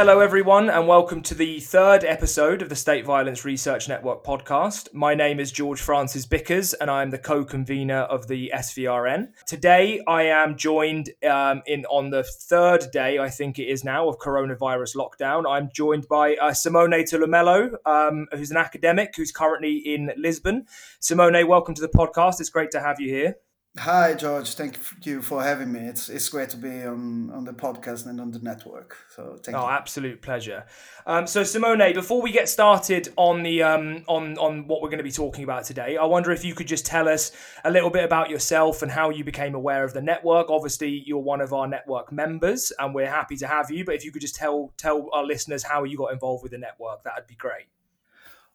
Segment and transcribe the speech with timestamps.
[0.00, 4.88] Hello, everyone, and welcome to the third episode of the State Violence Research Network podcast.
[4.94, 9.28] My name is George Francis Bickers, and I am the co-convener of the SVRN.
[9.44, 14.08] Today, I am joined um, in on the third day, I think it is now,
[14.08, 15.44] of coronavirus lockdown.
[15.46, 20.64] I'm joined by uh, Simone Tulumello, um, who's an academic who's currently in Lisbon.
[21.00, 22.40] Simone, welcome to the podcast.
[22.40, 23.36] It's great to have you here.
[23.78, 24.54] Hi, George.
[24.54, 25.78] Thank you for having me.
[25.78, 28.96] It's it's great to be on, on the podcast and on the network.
[29.14, 29.70] So thank oh, you.
[29.70, 30.66] absolute pleasure.
[31.06, 34.98] Um, so Simone, before we get started on the um, on on what we're going
[34.98, 37.30] to be talking about today, I wonder if you could just tell us
[37.64, 40.50] a little bit about yourself and how you became aware of the network.
[40.50, 43.84] Obviously, you're one of our network members, and we're happy to have you.
[43.84, 46.58] But if you could just tell tell our listeners how you got involved with the
[46.58, 47.66] network, that'd be great.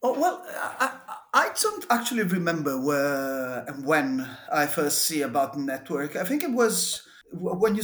[0.03, 0.99] Oh, well, I,
[1.33, 6.15] I don't actually remember where and when I first see about network.
[6.15, 7.83] I think it was when you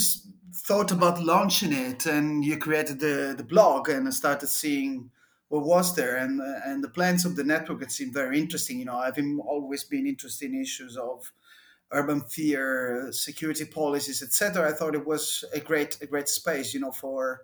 [0.53, 5.09] thought about launching it and you created the, the blog and started seeing
[5.47, 8.85] what was there and and the plans of the network it seemed very interesting you
[8.85, 11.31] know i've always been interested in issues of
[11.91, 16.79] urban fear security policies etc i thought it was a great a great space you
[16.79, 17.41] know for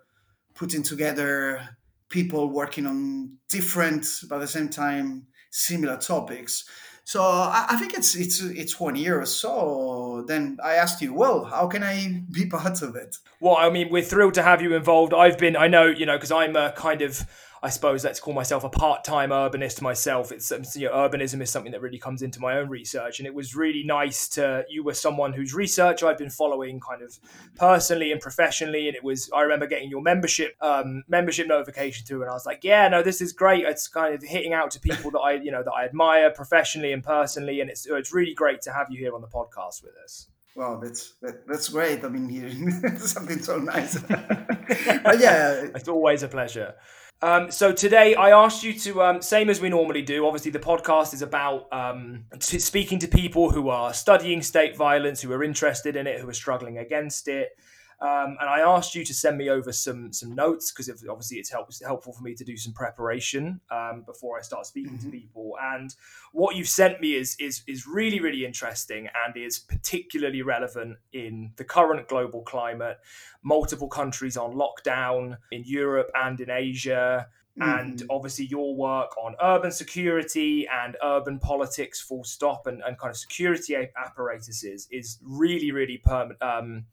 [0.54, 1.77] putting together
[2.08, 6.64] people working on different, but at the same time, similar topics.
[7.04, 10.24] So I, think it's it's it's one year or so.
[10.28, 13.16] Then I asked you, well, how can I be part of it?
[13.40, 15.14] Well, I mean, we're thrilled to have you involved.
[15.14, 17.24] I've been, I know, you know, because I'm a kind of
[17.62, 20.30] I suppose let's call myself a part-time urbanist myself.
[20.30, 23.34] It's you know, urbanism is something that really comes into my own research, and it
[23.34, 24.64] was really nice to.
[24.68, 27.18] You were someone whose research I've been following, kind of
[27.56, 29.30] personally and professionally, and it was.
[29.34, 33.02] I remember getting your membership um, membership notification through, and I was like, yeah, no,
[33.02, 33.64] this is great.
[33.64, 36.92] It's kind of hitting out to people that I you know that I admire professionally
[36.92, 39.94] and personally, and it's it's really great to have you here on the podcast with
[40.04, 40.28] us.
[40.58, 42.04] Wow, that's that, that's great.
[42.04, 43.98] I mean, hearing something so nice.
[44.02, 46.74] but yeah, it's always a pleasure.
[47.20, 50.24] Um, so today I asked you to, um, same as we normally do.
[50.26, 55.20] Obviously, the podcast is about um, t- speaking to people who are studying state violence,
[55.20, 57.58] who are interested in it, who are struggling against it.
[58.00, 61.50] Um, and I asked you to send me over some some notes because obviously it's
[61.50, 65.10] help, helpful for me to do some preparation um, before I start speaking mm-hmm.
[65.10, 65.56] to people.
[65.60, 65.92] And
[66.32, 71.50] what you've sent me is is is really really interesting and is particularly relevant in
[71.56, 72.98] the current global climate.
[73.42, 77.26] Multiple countries on lockdown in Europe and in Asia.
[77.58, 77.78] Mm-hmm.
[77.78, 83.10] And obviously, your work on urban security and urban politics, full stop, and, and kind
[83.10, 86.40] of security apparatuses is really, really permanent.
[86.40, 86.84] Um,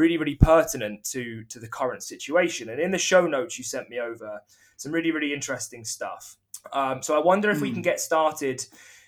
[0.00, 2.70] really, really pertinent to to the current situation.
[2.70, 4.40] And in the show notes you sent me over
[4.76, 6.36] some really, really interesting stuff.
[6.72, 7.62] Um, so I wonder if mm.
[7.62, 7.90] we can hmm.
[7.90, 8.64] get started.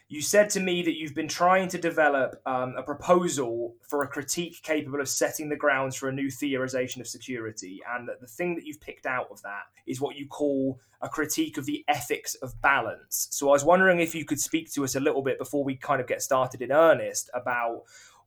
[0.08, 4.06] You said to me that you've been trying to develop um, a proposal for a
[4.06, 8.26] critique capable of setting the grounds for a new theorization of security, and that the
[8.26, 11.82] thing that you've picked out of that is what you call a critique of the
[11.88, 13.28] ethics of balance.
[13.30, 15.76] So I was wondering if you could speak to us a little bit before we
[15.76, 17.82] kind of get started in earnest about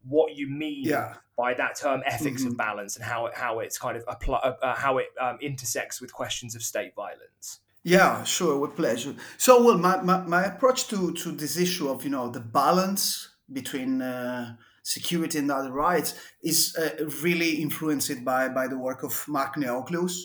[0.08, 1.16] what you mean yeah.
[1.38, 2.52] by that term ethics mm-hmm.
[2.52, 5.38] of balance and how it, how it's kind of apply, uh, uh, how it um,
[5.42, 7.60] intersects with questions of state violence.
[7.84, 9.16] Yeah, sure, with pleasure.
[9.38, 13.30] So, well, my, my, my approach to, to this issue of you know the balance
[13.52, 19.28] between uh, security and other rights is uh, really influenced by by the work of
[19.28, 20.16] Mark Neocleous,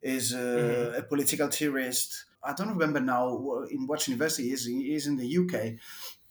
[0.00, 1.00] is uh, mm-hmm.
[1.00, 2.24] a political theorist.
[2.42, 4.64] I don't remember now in what university he is.
[4.64, 5.74] He is in the UK,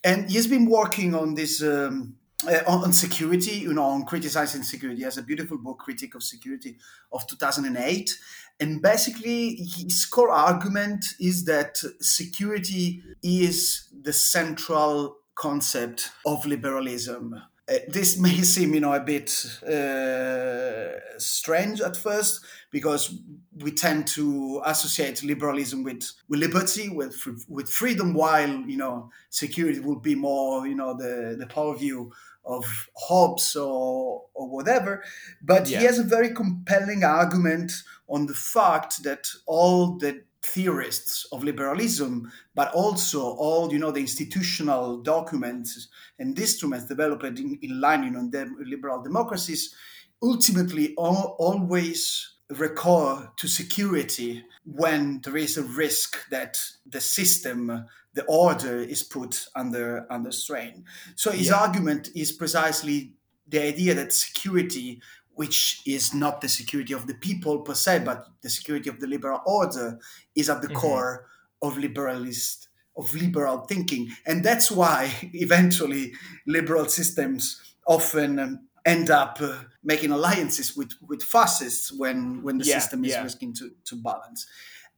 [0.03, 1.61] and he's been working on this.
[1.61, 2.15] Um,
[2.47, 4.99] uh, on, security, you know, on criticizing security.
[4.99, 6.77] He has a beautiful book, Critique of Security,
[7.11, 8.17] of 2008.
[8.59, 17.41] And basically, his core argument is that security is the central concept of liberalism.
[17.67, 19.29] Uh, this may seem, you know, a bit
[19.63, 23.19] uh, strange at first because
[23.57, 27.15] we tend to associate liberalism with, with liberty, with
[27.49, 32.11] with freedom, while you know security would be more, you know, the the power view
[32.45, 35.03] of Hobbes or, or whatever.
[35.41, 35.79] But yeah.
[35.79, 37.71] he has a very compelling argument
[38.07, 43.99] on the fact that all the theorists of liberalism, but also all you know the
[43.99, 49.75] institutional documents and instruments developed in, in line you know the liberal democracies,
[50.21, 58.23] ultimately all, always recur to security when there is a risk that the system the
[58.25, 60.85] order is put under under strain.
[61.15, 61.55] So his yeah.
[61.55, 63.13] argument is precisely
[63.47, 65.01] the idea that security,
[65.33, 69.07] which is not the security of the people per se, but the security of the
[69.07, 69.99] liberal order,
[70.35, 70.77] is at the mm-hmm.
[70.77, 71.27] core
[71.61, 72.67] of liberalist
[72.97, 76.13] of liberal thinking, and that's why eventually
[76.45, 82.65] liberal systems often um, end up uh, making alliances with, with fascists when, when the
[82.65, 83.23] Yeah, system is yeah.
[83.23, 84.47] risking to, to balance.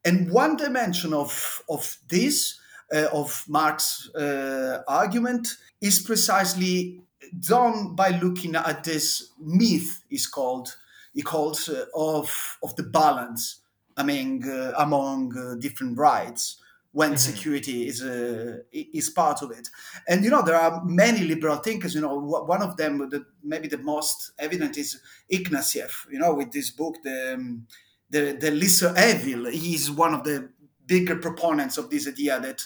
[0.06, 2.60] And one dimension of, of this,
[2.94, 5.48] uh, of Marx's uh, argument,
[5.82, 7.02] is precisely
[7.40, 10.76] done by looking at this myth, is called,
[11.14, 13.62] he calls, uh, of, of the balance
[13.98, 16.58] among, uh, among uh, different rights
[16.94, 19.68] when security is uh, is part of it.
[20.08, 21.96] And you know there are many liberal thinkers.
[21.96, 25.02] You know one of them, the, maybe the most evident, is
[25.32, 26.06] Ignatieff.
[26.12, 27.68] You know with this book, the um,
[28.10, 29.52] the the lesser evil.
[29.52, 30.50] He's one of the
[30.86, 32.64] bigger proponents of this idea that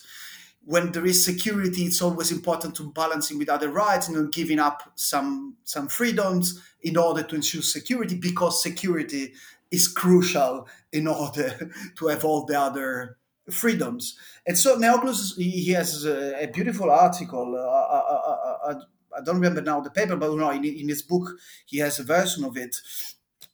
[0.66, 4.92] when there is security, it's always important to balancing with other rights and giving up
[4.96, 9.34] some some freedoms in order to ensure security because security
[9.72, 13.18] is crucial in order to have all the other
[13.50, 14.18] freedoms.
[14.46, 17.56] And so Neocleous, he has a, a beautiful article.
[17.56, 18.76] I, I, I,
[19.18, 21.32] I don't remember now the paper, but no, in, in his book
[21.66, 22.76] he has a version of it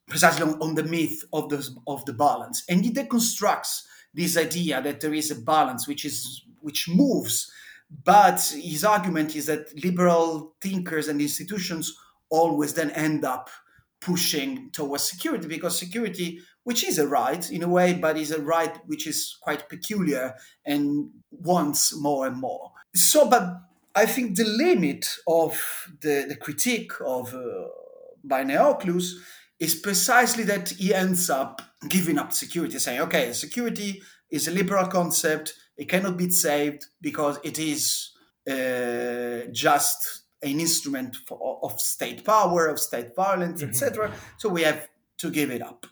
[0.07, 3.83] precisely on, on the myth of the of the balance, and he deconstructs
[4.13, 7.51] this idea that there is a balance which is which moves.
[8.03, 11.95] But his argument is that liberal thinkers and institutions
[12.29, 13.49] always then end up
[14.01, 18.41] pushing towards security because security, which is a right in a way, but is a
[18.41, 20.33] right which is quite peculiar
[20.65, 22.71] and wants more and more.
[22.95, 23.61] So, but
[23.95, 25.61] I think the limit of
[26.01, 27.67] the, the critique of uh,
[28.23, 29.11] by Neocleous
[29.59, 34.87] is precisely that he ends up giving up security, saying, okay, security is a liberal
[34.87, 38.11] concept, it cannot be saved because it is
[38.49, 44.11] uh, just an instrument for, of state power, of state violence, etc.
[44.37, 44.87] So we have
[45.19, 45.85] to give it up.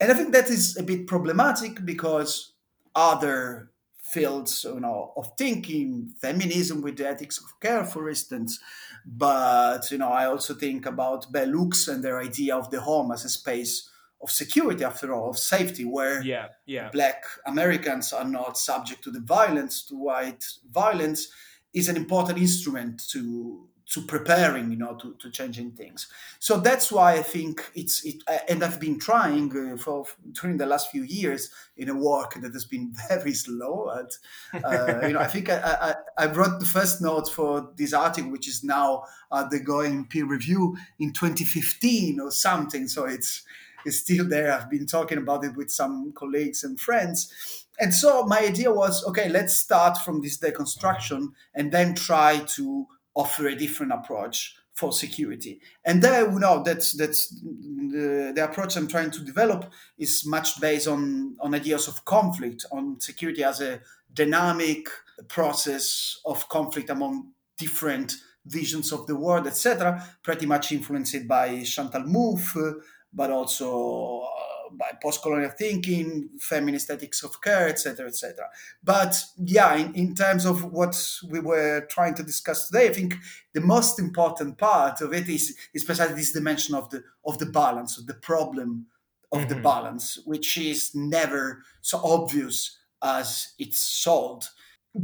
[0.00, 2.52] And I think that is a bit problematic because
[2.94, 3.70] other
[4.12, 8.58] fields you know, of thinking, feminism with the ethics of care, for instance,
[9.04, 13.12] but you know, I also think about Bell Hooks and their idea of the home
[13.12, 16.90] as a space of security, after all, of safety, where Yeah, yeah.
[16.90, 21.28] black Americans are not subject to the violence, to white violence,
[21.72, 26.08] is an important instrument to to preparing, you know, to, to changing things.
[26.40, 30.66] So that's why I think it's it, and I've been trying uh, for during the
[30.66, 33.90] last few years in a work that has been very slow.
[33.90, 37.94] At, uh, you know, I think I, I, I wrote the first note for this
[37.94, 42.88] article, which is now undergoing peer review in 2015 or something.
[42.88, 43.42] So it's
[43.84, 44.52] is still there.
[44.52, 47.66] I've been talking about it with some colleagues and friends.
[47.80, 52.86] And so my idea was okay, let's start from this deconstruction and then try to
[53.14, 55.60] offer a different approach for security.
[55.84, 60.60] And there, you know, that's that's the, the approach I'm trying to develop is much
[60.60, 63.80] based on on ideas of conflict, on security as a
[64.12, 64.88] dynamic
[65.26, 68.14] process of conflict among different
[68.46, 70.02] visions of the world, etc.
[70.22, 72.80] Pretty much influenced by Chantal Mouffe,
[73.12, 78.46] but also uh, by post-colonial thinking, feminist ethics of care, etc., etc.
[78.82, 80.94] But yeah, in, in terms of what
[81.28, 83.14] we were trying to discuss today, I think
[83.54, 87.46] the most important part of it is, is precisely this dimension of the of the
[87.46, 88.86] balance, of the problem
[89.32, 94.48] of the balance, which is never so obvious as it's solved.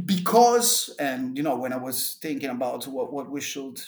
[0.05, 3.79] Because, and you know, when I was thinking about what, what we should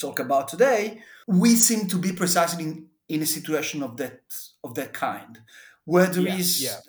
[0.00, 4.20] talk about today, we seem to be precisely in, in a situation of that
[4.64, 5.34] of that kind,
[5.92, 6.80] where there Yeah, is yeah.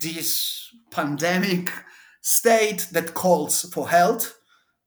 [0.00, 1.70] this pandemic
[2.20, 4.26] state that calls for health,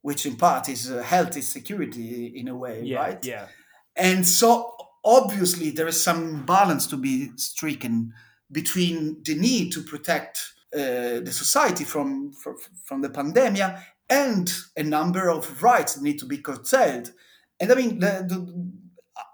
[0.01, 3.25] which in part is uh, health is security in a way, Yeah, right?
[3.25, 3.47] yeah.
[3.95, 8.13] And so obviously there is some balance to be stricken
[8.51, 10.37] between the need to protect
[10.73, 12.55] uh, the society from, from
[12.87, 17.11] from the pandemia and a number of rights that need to be curtailed.
[17.59, 18.37] And I mean, the, the,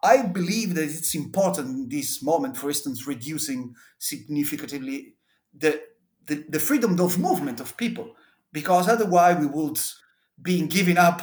[0.03, 5.15] I believe that it's important in this moment, for instance, reducing significantly
[5.53, 5.81] the,
[6.27, 8.15] the, the freedom of movement of people,
[8.51, 9.79] because otherwise we would
[10.41, 11.21] be giving up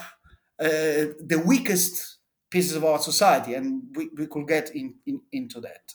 [0.60, 2.18] uh, the weakest
[2.50, 5.94] pieces of our society, and we, we could get in, in, into that.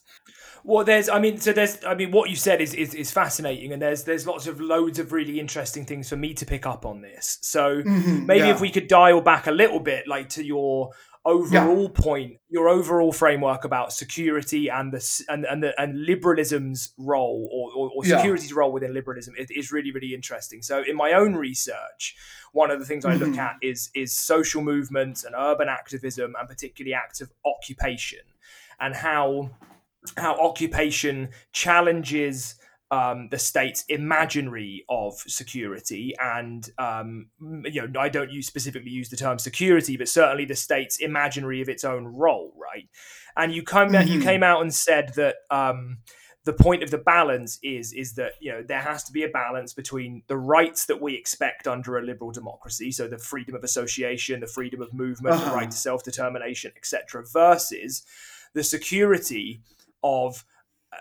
[0.64, 3.74] Well, there's, I mean, so there's, I mean, what you said is, is is fascinating,
[3.74, 6.86] and there's there's lots of loads of really interesting things for me to pick up
[6.86, 7.40] on this.
[7.42, 8.54] So maybe yeah.
[8.54, 10.92] if we could dial back a little bit, like to your
[11.26, 17.50] overall point, your overall framework about security and the and and the, and liberalism's role
[17.52, 18.18] or, or, or Yeah.
[18.18, 20.62] security's role within liberalism is, is really really interesting.
[20.62, 22.16] So in my own research,
[22.52, 23.40] one of the things I look mm-hmm.
[23.40, 28.20] at is is social movements and urban activism, and particularly active occupation,
[28.80, 29.52] and how
[30.18, 32.56] how occupation challenges
[32.92, 39.10] um, the state's imaginary of security, and um, you know, I don't use specifically use
[39.10, 42.88] the term security, but certainly the state's imaginary of its own role, right?
[43.36, 44.08] And you come mm-hmm.
[44.08, 46.00] you came out and said that um,
[46.46, 49.30] the point of the balance is is that you know there has to be a
[49.30, 53.64] balance between the rights that we expect under a liberal democracy, so the freedom of
[53.64, 55.50] association, the freedom of movement, uh-huh.
[55.50, 58.06] the right to self determination, etc., versus
[58.54, 59.62] the security
[60.04, 60.46] of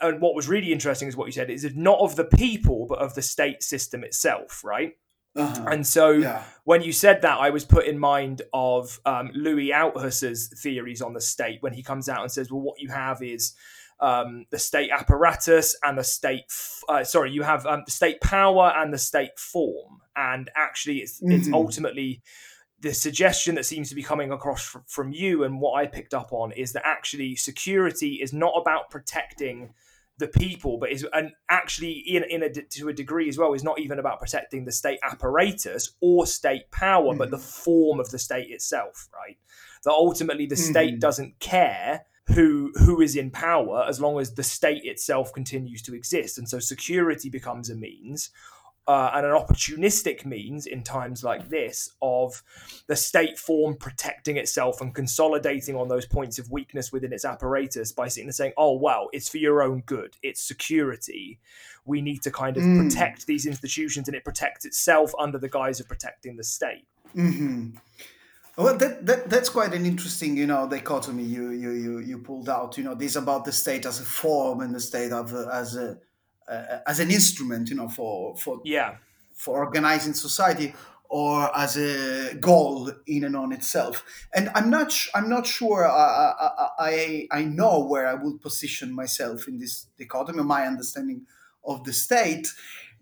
[0.01, 2.99] and what was really interesting is what you said is not of the people but
[2.99, 4.97] of the state system itself right
[5.37, 5.65] uh-huh.
[5.71, 6.43] and so yeah.
[6.65, 11.13] when you said that i was put in mind of um, louis althusser's theories on
[11.13, 13.55] the state when he comes out and says well what you have is
[14.01, 18.21] um, the state apparatus and the state f- uh, sorry you have um, the state
[18.21, 21.33] power and the state form and actually it's, mm-hmm.
[21.33, 22.21] it's ultimately
[22.83, 26.33] the suggestion that seems to be coming across from you and what I picked up
[26.33, 29.73] on is that actually security is not about protecting
[30.19, 33.65] the people, but is and actually in in a to a degree as well is
[33.65, 37.19] not even about protecting the state apparatus or state power, mm.
[37.19, 37.65] but the mm.
[37.65, 39.39] form of the state itself, right?
[39.85, 40.71] That ultimately the mm.
[40.71, 45.83] state doesn't care who who is in power as long as the state itself continues
[45.83, 48.31] to exist, and so security becomes a means
[48.89, 52.43] uh, and an opportunistic means in times like this of
[52.89, 57.93] the state form protecting itself and consolidating on those points of weakness within its apparatus
[57.93, 61.39] by sitting and saying, oh, well, it's for your own good, it's security.
[61.85, 62.83] We need to kind of mm.
[62.83, 66.87] protect these institutions and it protects itself under the guise of protecting the state.
[67.17, 67.77] Mm-hmm.
[68.57, 72.51] Well, that, that that's quite an interesting, you know, dichotomy you you you you pulled
[72.51, 72.77] out.
[72.77, 75.99] You know, this about the state as a form and the state of as a
[76.49, 78.97] uh, as an instrument, you know, for for yeah
[79.35, 80.75] for organizing society
[81.09, 84.03] or as a goal in and on itself.
[84.35, 88.95] And I'm not I'm not sure I, I, I, I know where I would position
[88.95, 91.27] myself in this dichotomy, my understanding
[91.65, 92.49] of the state.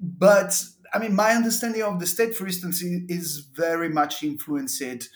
[0.00, 0.60] But
[0.92, 5.08] I mean, my understanding of the state, for instance, is very much influenced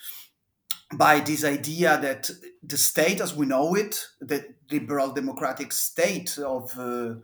[0.92, 2.30] by this idea that
[2.62, 7.14] the state, as we know it, the liberal democratic state of uh,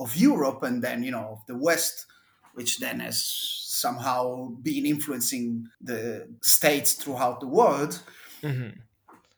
[0.00, 2.06] of Europe and then you know of the West,
[2.54, 8.02] which then has somehow been influencing the states throughout the world.
[8.42, 8.80] Mm-hmm.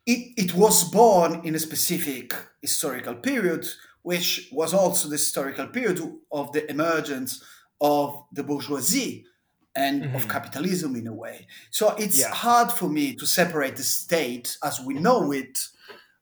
[0.06, 3.66] It, it was born in a specific historical period,
[4.02, 6.00] which was also the historical period
[6.30, 7.42] of the emergence
[7.80, 9.26] of the bourgeoisie
[9.74, 10.16] and mm-hmm.
[10.16, 11.46] of capitalism in a way.
[11.70, 12.30] So it's yeah.
[12.30, 15.58] hard for me to separate the state as we know it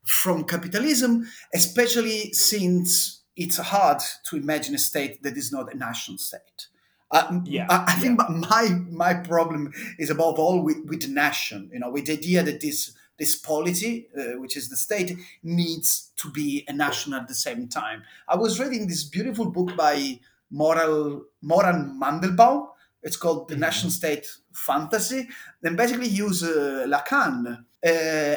[0.04, 6.18] from capitalism, especially since it's hard to imagine a state that is not a national
[6.18, 6.68] state.
[7.10, 8.40] Uh, yeah, I, I think yeah.
[8.48, 8.68] my
[9.04, 11.70] my problem is above all with, with nation.
[11.72, 16.12] You know, with the idea that this this polity, uh, which is the state, needs
[16.18, 18.02] to be a nation at the same time.
[18.28, 20.20] I was reading this beautiful book by
[20.50, 22.68] Moral Moran Mandelbaum.
[23.02, 23.62] It's called The mm-hmm.
[23.62, 25.28] Nation State Fantasy.
[25.62, 27.88] Then basically use uh, Lacan uh,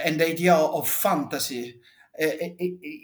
[0.05, 1.79] and the idea of fantasy
[2.19, 2.25] uh,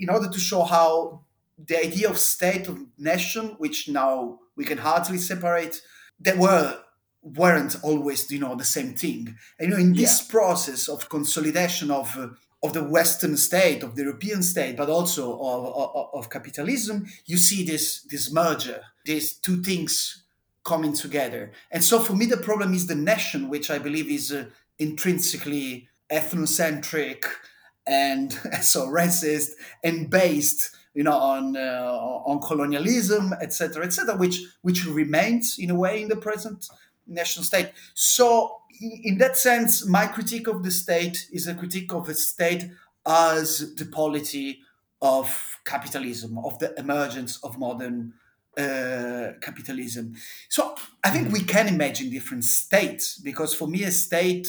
[0.03, 1.25] in order to show how
[1.67, 5.81] the idea of state of nation, which now we can hardly separate,
[6.19, 6.79] they were
[7.21, 9.35] weren't always you know the same thing.
[9.59, 10.31] And you know, in this yeah.
[10.31, 12.29] process of consolidation of uh,
[12.61, 17.37] of the Western state, of the European state, but also of, of, of capitalism, you
[17.37, 20.23] see this this merger, these two things
[20.63, 21.51] coming together.
[21.71, 24.45] And so, for me, the problem is the nation, which I believe is uh,
[24.77, 27.23] intrinsically ethnocentric
[27.85, 29.51] and so racist
[29.83, 35.75] and based you know, on uh, on colonialism, etc., etc., which which remains in a
[35.75, 36.67] way in the present
[37.07, 37.71] national state.
[37.93, 42.69] So, in that sense, my critique of the state is a critique of a state
[43.05, 44.61] as the polity
[45.01, 48.13] of capitalism, of the emergence of modern
[48.57, 50.15] uh, capitalism.
[50.49, 54.47] So, I think we can imagine different states because, for me, a state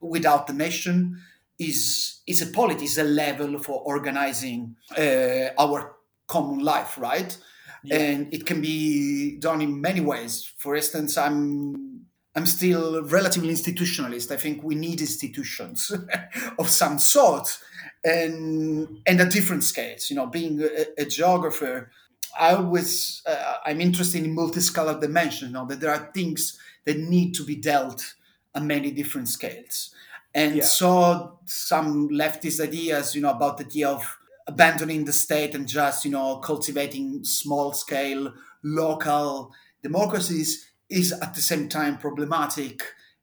[0.00, 1.20] without the nation
[1.58, 5.96] is is a polity, is a level for organizing uh, our
[6.26, 7.36] common life, right?
[7.84, 7.98] Yeah.
[7.98, 10.52] And it can be done in many ways.
[10.56, 14.32] For instance, I'm I'm still relatively institutionalist.
[14.32, 15.92] I think we need institutions
[16.58, 17.58] of some sort,
[18.02, 20.10] and and at different scales.
[20.10, 21.90] You know, being a, a geographer,
[22.38, 25.50] I always uh, I'm interested in multi-scalar dimensions.
[25.50, 28.14] You know, that there are things that need to be dealt
[28.54, 29.94] on many different scales
[30.34, 30.64] and yeah.
[30.64, 36.04] saw some leftist ideas, you know, about the idea of abandoning the state and just,
[36.04, 42.82] you know, cultivating small scale local democracies is at the same time problematic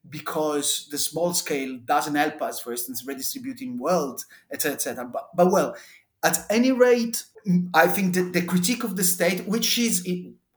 [0.10, 5.06] because the small scale doesn't help us, for instance, redistributing wealth, etc., etc.
[5.06, 5.76] But, but well,
[6.24, 7.24] at any rate,
[7.74, 10.08] I think that the critique of the state, which is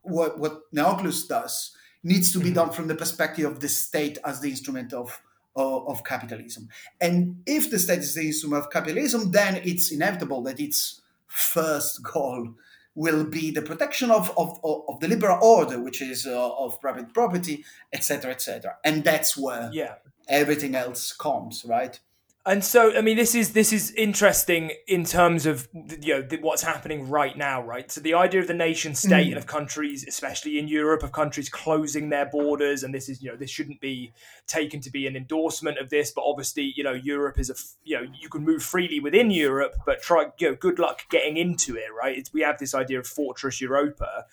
[0.03, 2.55] what what Neocleous does needs to be mm-hmm.
[2.55, 5.21] done from the perspective of the state as the instrument of
[5.57, 6.69] of, of capitalism.
[7.01, 12.03] And if the state is the instrument of capitalism, then it's inevitable that its first
[12.03, 12.55] goal
[12.95, 17.13] will be the protection of, of, of the liberal order, which is uh, of private
[17.13, 18.77] property, etc., etc.
[18.85, 19.95] And that's where yeah.
[20.29, 21.99] everything else comes, right?
[22.47, 25.67] And so, I mean, this is this is interesting in terms of
[26.03, 27.91] you know what's happening right now, right?
[27.91, 29.31] So the idea of the nation state mm.
[29.31, 33.31] and of countries, especially in Europe, of countries closing their borders, and this is you
[33.31, 34.13] know this shouldn't be
[34.47, 37.97] taken to be an endorsement of this, but obviously you know Europe is a you
[37.97, 41.77] know you can move freely within Europe, but try you know good luck getting into
[41.77, 42.19] it, right?
[42.19, 44.27] It's, we have this idea of fortress Europa,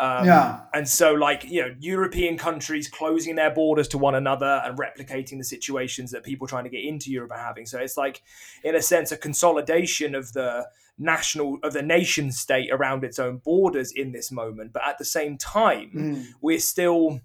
[0.00, 0.60] um, yeah.
[0.72, 5.36] And so, like, you know, European countries closing their borders to one another and replicating
[5.36, 7.66] the situations that people trying to get into Europe are having.
[7.66, 8.22] So it's like,
[8.64, 10.66] in a sense, a consolidation of the
[10.98, 14.72] national, of the nation state around its own borders in this moment.
[14.72, 16.26] But at the same time, mm.
[16.40, 17.20] we're still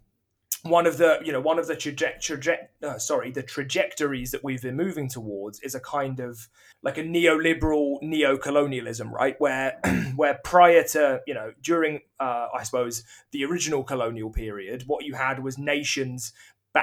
[0.66, 4.44] one of the you know one of the traje- traje- uh, sorry the trajectories that
[4.44, 6.48] we've been moving towards is a kind of
[6.82, 9.80] like a neoliberal neo-colonialism right where
[10.16, 15.14] where prior to you know during uh, i suppose the original colonial period what you
[15.14, 16.34] had was nations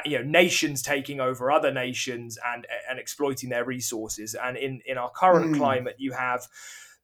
[0.04, 4.96] you know nations taking over other nations and and exploiting their resources and in in
[4.96, 5.58] our current mm.
[5.58, 6.46] climate you have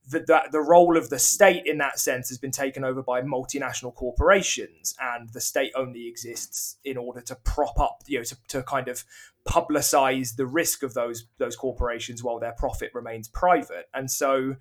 [0.08, 3.20] the, the, the role of the state in that sense has been taken over by
[3.20, 8.36] multinational corporations, and the state only exists in order to prop up, you know, to,
[8.48, 9.04] to kind of
[9.46, 13.88] publicize the risk of those those corporations while their profit remains private.
[13.94, 14.56] And so,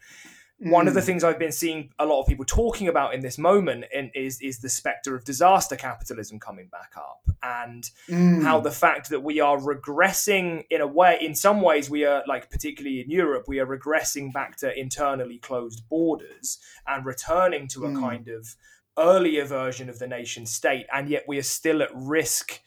[0.60, 1.06] one of the hmm.
[1.06, 4.42] things I've been seeing a lot of people talking about in this moment in, is
[4.42, 8.42] is the specter of disaster capitalism coming back up, and mm.
[8.42, 12.24] how the fact that we are regressing in a way, in some ways, we are
[12.28, 17.86] like particularly in Europe, we are regressing back to internally closed borders and returning to
[17.86, 18.00] a mm.
[18.00, 18.56] kind of
[18.98, 22.62] earlier version of the nation state, and yet we are still at risk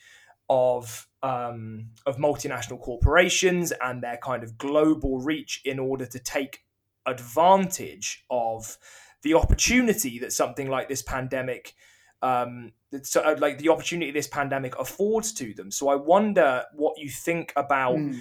[0.49, 6.61] of um, of multinational corporations and their kind of global reach in order to take
[7.07, 8.79] advantage of
[9.23, 11.75] the opportunity that something like this pandemic
[12.23, 15.71] um, so, uh, like the opportunity this pandemic affords to them.
[15.71, 18.19] So I wonder what you think about mm.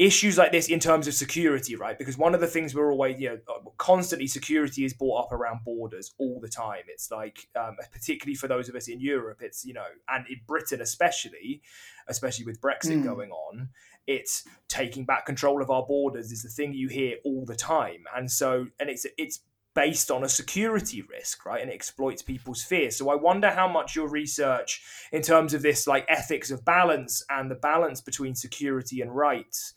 [0.00, 1.98] Issues like this in terms of security, right?
[1.98, 5.60] Because one of the things we're always, you know, constantly security is brought up around
[5.62, 6.84] borders all the time.
[6.88, 10.40] It's like, um, particularly for those of us in Europe, it's you know, and in
[10.46, 11.60] Britain especially,
[12.08, 13.04] especially with Brexit mm.
[13.04, 13.68] going on,
[14.06, 18.04] it's taking back control of our borders is the thing you hear all the time
[18.16, 19.40] and so and it's it's
[19.74, 23.68] based on a security risk right and it exploits people's fears so i wonder how
[23.68, 24.82] much your research
[25.12, 29.74] in terms of this like ethics of balance and the balance between security and rights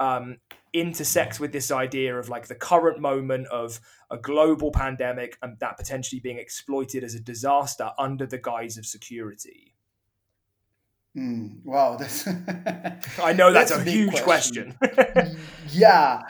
[0.00, 0.36] um,
[0.72, 3.80] intersects with this idea of like the current moment of
[4.10, 8.86] a global pandemic and that potentially being exploited as a disaster under the guise of
[8.86, 9.74] security
[11.18, 12.26] Mm, wow, that's.
[13.22, 14.74] I know that's, that's a, huge question.
[14.74, 15.38] question.
[15.70, 16.22] yeah,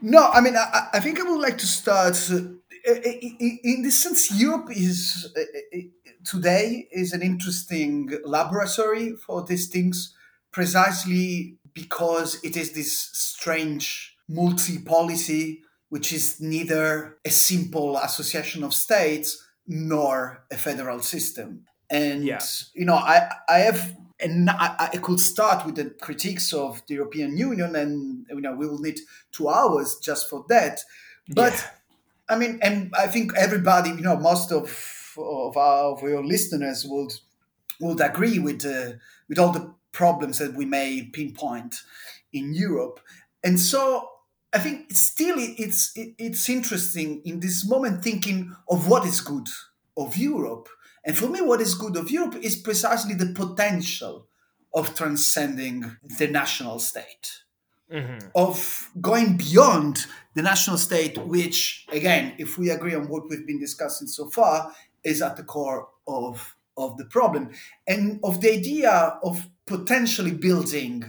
[0.00, 2.16] no, I mean, I, I, think I would like to start.
[2.30, 5.80] Uh, in this sense, Europe is uh, uh,
[6.24, 10.14] today is an interesting laboratory for these things,
[10.52, 19.46] precisely because it is this strange multi-policy, which is neither a simple association of states
[19.66, 21.64] nor a federal system.
[21.90, 22.40] And yeah.
[22.74, 26.94] you know, I I have and I, I, could start with the critiques of the
[26.94, 29.00] European Union, and you know we will need
[29.32, 30.80] two hours just for that.
[31.28, 32.34] But yeah.
[32.34, 36.84] I mean, and I think everybody, you know, most of of our of your listeners
[36.86, 37.12] would
[37.80, 38.92] would agree with uh,
[39.28, 41.76] with all the problems that we may pinpoint
[42.32, 43.00] in Europe,
[43.42, 44.08] and so
[44.52, 49.48] I think still it's it's interesting in this moment thinking of what is good
[49.96, 50.68] of Europe
[51.04, 54.26] and for me, what is good of Europe is precisely the potential
[54.74, 57.42] of transcending the national state,
[57.92, 58.18] mm-hmm.
[58.34, 63.58] of going beyond the national state, which, again, if we agree on what we've been
[63.58, 64.72] discussing so far,
[65.02, 67.50] is at the core of, of the problem,
[67.86, 71.04] and of the idea of potentially building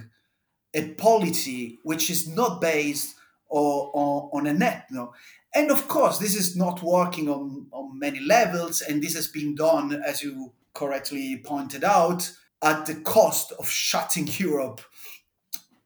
[0.74, 3.16] a polity which is not based
[3.50, 4.88] or, or on a net.
[4.92, 5.14] No,
[5.54, 9.56] and of course, this is not working on, on many levels, and this has been
[9.56, 12.32] done, as you correctly pointed out,
[12.64, 14.82] at the cost of shutting Europe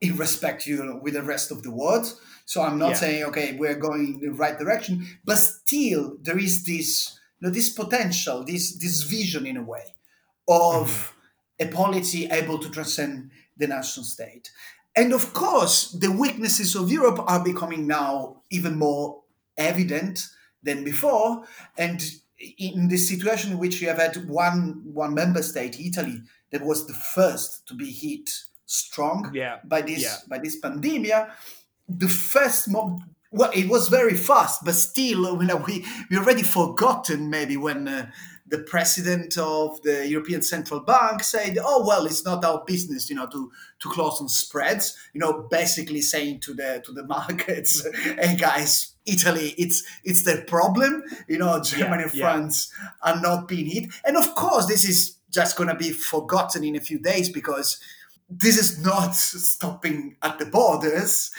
[0.01, 2.13] in respect you know, with the rest of the world.
[2.45, 2.95] So I'm not yeah.
[2.95, 7.69] saying okay, we're going in the right direction, but still there is this know, this
[7.69, 9.93] potential, this this vision in a way
[10.47, 10.87] of
[11.59, 11.67] mm-hmm.
[11.67, 14.51] a polity able to transcend the national state.
[14.95, 19.23] And of course, the weaknesses of Europe are becoming now even more
[19.57, 20.27] evident
[20.63, 21.43] than before.
[21.77, 22.01] And
[22.57, 26.87] in this situation in which you have had one one member state, Italy, that was
[26.87, 28.29] the first to be hit
[28.65, 29.59] strong yeah.
[29.63, 30.17] by this yeah.
[30.27, 31.31] by this pandemia,
[31.87, 32.99] the first mo-
[33.35, 37.87] well, it was very fast, but still, you know, we we already forgotten maybe when.
[37.87, 38.11] Uh,
[38.47, 43.15] the president of the European Central Bank said, "Oh well, it's not our business, you
[43.15, 47.85] know, to to close on spreads." You know, basically saying to the to the markets,
[48.19, 51.03] "Hey guys, Italy, it's it's their problem.
[51.27, 52.23] You know, Germany and yeah.
[52.23, 52.71] France
[53.01, 56.75] are not being hit." And of course, this is just going to be forgotten in
[56.75, 57.79] a few days because
[58.29, 61.31] this is not stopping at the borders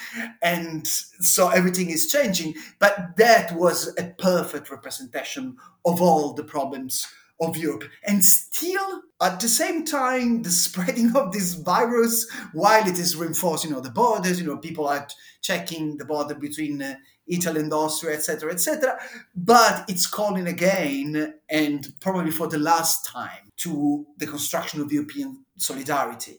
[0.43, 7.07] and so everything is changing but that was a perfect representation of all the problems
[7.41, 7.85] of Europe.
[8.05, 13.73] And still, at the same time, the spreading of this virus, while it is reinforcing,
[13.73, 15.07] know, the borders, you know, people are
[15.43, 16.95] checking the border between uh,
[17.27, 18.99] Italy and Austria, etc., etc.
[19.35, 25.45] But it's calling again, and probably for the last time, to the construction of European
[25.57, 26.39] solidarity.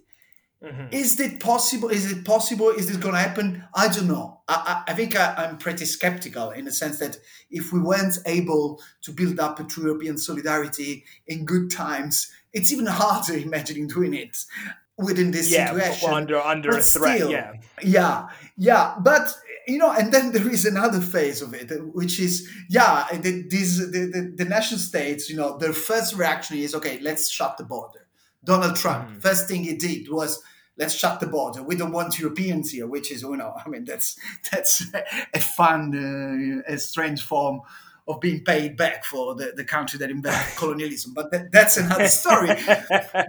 [0.63, 0.87] Mm-hmm.
[0.91, 1.89] Is it possible?
[1.89, 2.69] Is it possible?
[2.69, 3.63] Is this going to happen?
[3.75, 4.41] I don't know.
[4.47, 7.17] I, I, I think I, am pretty skeptical in the sense that
[7.51, 12.71] if we weren't able to build up a true European solidarity in good times, it's
[12.71, 14.45] even harder imagining doing it
[14.97, 16.09] within this yeah, situation.
[16.11, 17.17] under under but a threat.
[17.17, 18.95] Still, yeah, yeah, yeah.
[18.99, 19.31] But
[19.67, 23.77] you know, and then there is another phase of it, which is yeah, the, these
[23.91, 25.29] the, the, the nation states.
[25.29, 28.06] You know, their first reaction is okay, let's shut the border
[28.43, 29.21] Donald Trump, mm.
[29.21, 30.41] first thing he did was
[30.77, 31.63] let's shut the border.
[31.63, 34.17] We don't want Europeans here, which is, you know, I mean, that's
[34.51, 34.85] that's
[35.33, 37.61] a fun, uh, a strange form
[38.07, 41.13] of being paid back for the, the country that invented colonialism.
[41.13, 42.47] But that, that's another story.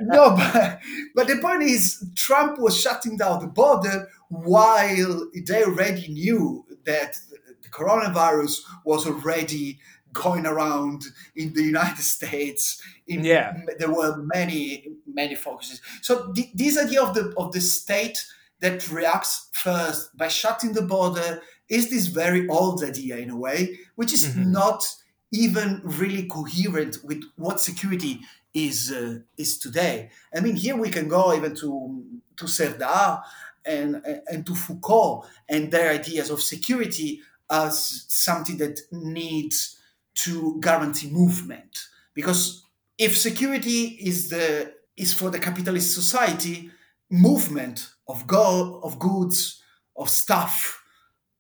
[0.03, 0.81] no, but,
[1.16, 7.18] but the point is, Trump was shutting down the border while they already knew that
[7.62, 9.81] the coronavirus was already
[10.12, 11.05] going around
[11.37, 12.83] in the United States.
[13.07, 15.81] In, yeah, there were many many focuses.
[16.03, 18.25] So th- this idea of the of the state
[18.61, 23.79] that reacts first by shutting the border is this very old idea in a way,
[23.94, 24.51] which is mm-hmm.
[24.53, 24.85] not
[25.31, 28.21] even really coherent with what security
[28.55, 30.11] is uh, is today.
[30.35, 32.05] I mean, here we can go even to
[32.37, 33.23] to Serdar
[33.64, 39.78] and and to Foucault and their ideas of security as something that needs
[40.18, 42.64] to guarantee movement because
[42.98, 46.70] if security is the is for the capitalist society
[47.09, 49.62] movement of go of goods
[49.96, 50.83] of stuff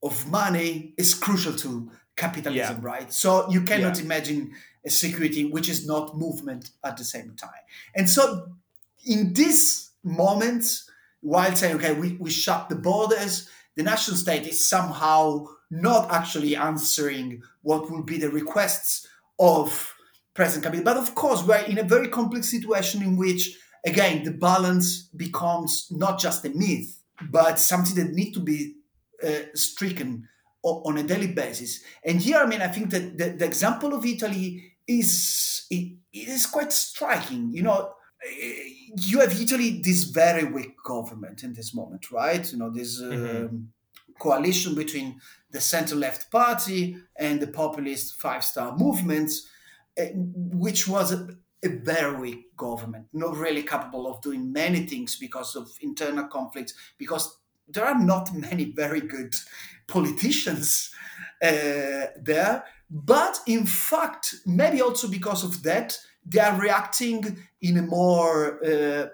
[0.02, 2.88] of money is crucial to capitalism yeah.
[2.92, 4.04] right so you cannot yeah.
[4.04, 4.52] imagine
[4.86, 7.64] a security which is not movement at the same time
[7.96, 8.46] and so
[9.04, 10.64] in this moment
[11.20, 16.56] while saying okay we, we shut the borders the national state is somehow not actually
[16.56, 19.06] answering what will be the requests
[19.38, 19.94] of
[20.34, 20.84] President Kabila.
[20.84, 25.88] But of course, we're in a very complex situation in which, again, the balance becomes
[25.90, 28.76] not just a myth, but something that needs to be
[29.22, 30.28] uh, stricken
[30.62, 31.80] on a daily basis.
[32.04, 36.28] And here, I mean, I think that the, the example of Italy is it, it
[36.28, 37.50] is quite striking.
[37.52, 37.92] You know,
[38.96, 42.50] you have Italy, this very weak government in this moment, right?
[42.50, 43.46] You know, this mm-hmm.
[43.46, 43.68] um,
[44.18, 49.48] coalition between the center left party and the populist five star movements,
[49.96, 51.28] eh, which was a,
[51.64, 56.74] a, very weak government, not really capable of doing many things because of internal conflicts,
[56.98, 59.34] because there are not many very good
[59.86, 60.90] politicians
[61.42, 62.64] uh, there.
[62.90, 69.06] But in fact, maybe also because of that, they are reacting in a more, uh,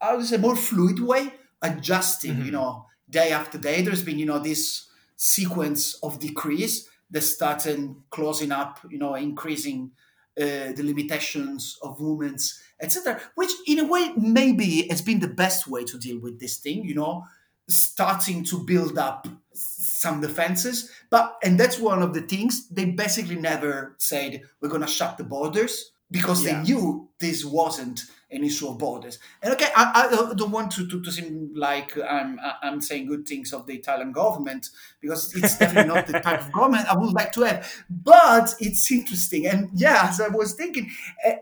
[0.00, 2.46] I would say, more fluid way, adjusting, mm-hmm.
[2.46, 3.82] you know, day after day.
[3.82, 9.92] There's been, you know, this sequence of decrease that started closing up, you know, increasing
[10.38, 13.20] uh, the limitations of movements, etc.
[13.34, 16.84] Which, in a way, maybe has been the best way to deal with this thing.
[16.84, 17.24] You know,
[17.68, 20.90] starting to build up some defenses.
[21.10, 25.16] But and that's one of the things they basically never said we're going to shut
[25.16, 26.62] the borders because yeah.
[26.62, 29.18] they knew this wasn't an issue of borders.
[29.40, 33.26] And okay, I, I don't want to, to, to, seem like I'm I'm saying good
[33.26, 37.12] things of the Italian government because it's definitely not the type of government I would
[37.12, 37.84] like to have.
[37.88, 40.90] But it's interesting, and yeah, as I was thinking,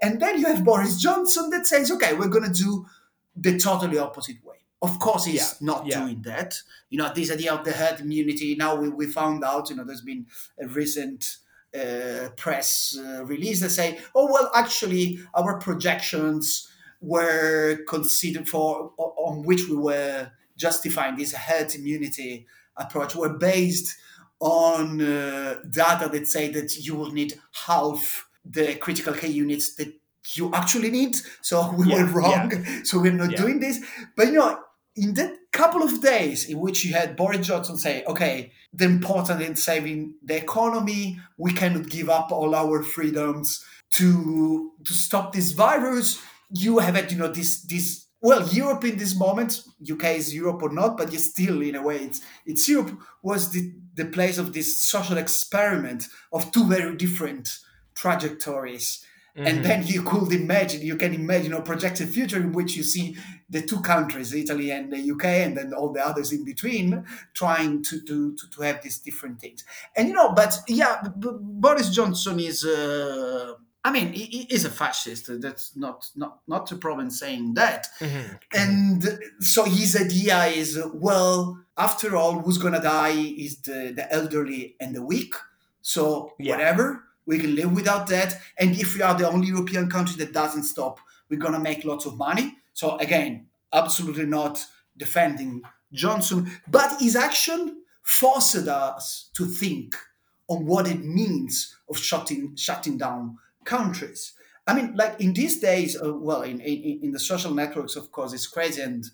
[0.02, 2.86] and then you have Boris Johnson that says, okay, we're going to do
[3.36, 4.56] the totally opposite way.
[4.82, 6.00] Of course, he's yeah, not yeah.
[6.00, 6.54] doing that.
[6.90, 8.54] You know, this idea of the herd immunity.
[8.56, 9.70] Now we, we found out.
[9.70, 10.26] You know, there's been
[10.60, 11.38] a recent
[11.74, 16.68] uh, press uh, release that say, oh well, actually, our projections
[17.04, 23.96] were considered for on which we were justifying this herd immunity approach were based
[24.40, 29.92] on uh, data that say that you will need half the critical care units that
[30.34, 31.16] you actually need.
[31.42, 32.52] So we yeah, were wrong.
[32.52, 32.80] Yeah.
[32.84, 33.36] So we're not yeah.
[33.36, 33.84] doing this.
[34.16, 34.58] But you know,
[34.96, 39.42] in that couple of days in which you had Boris Johnson say, okay, the important
[39.42, 45.52] in saving the economy, we cannot give up all our freedoms to to stop this
[45.52, 46.20] virus.
[46.54, 50.62] You have had, you know, this this well, Europe in this moment, UK is Europe
[50.62, 54.38] or not, but it's still in a way it's it's Europe was the, the place
[54.38, 57.58] of this social experiment of two very different
[57.94, 59.04] trajectories
[59.36, 59.46] Mm-hmm.
[59.48, 63.16] And then you could imagine, you can imagine a projected future in which you see
[63.50, 67.82] the two countries, Italy and the UK, and then all the others in between, trying
[67.82, 69.64] to to, to, to have these different things.
[69.96, 72.64] And you know, but yeah, Boris Johnson is.
[72.64, 73.54] Uh,
[73.86, 75.28] I mean, he, is a fascist.
[75.42, 77.86] That's not not not a problem saying that.
[78.00, 78.34] Mm-hmm.
[78.54, 84.76] And so his idea is, well, after all, who's gonna die is the the elderly
[84.80, 85.34] and the weak.
[85.82, 86.56] So yeah.
[86.56, 88.38] whatever we can live without that.
[88.58, 91.84] And if we are the only European country that doesn't stop, we're going to make
[91.84, 92.56] lots of money.
[92.74, 94.64] So, again, absolutely not
[94.96, 99.94] defending Johnson, but his action forced us to think
[100.48, 104.32] on what it means of shutting shutting down countries.
[104.66, 108.10] I mean, like in these days, uh, well, in, in, in the social networks, of
[108.10, 108.80] course, it's crazy.
[108.80, 109.04] And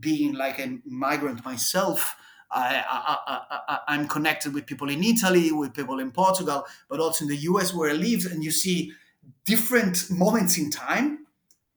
[0.00, 2.16] being like a migrant myself,
[2.50, 7.24] I, I, I I'm connected with people in Italy, with people in Portugal, but also
[7.24, 8.92] in the US where I live, and you see
[9.44, 11.26] different moments in time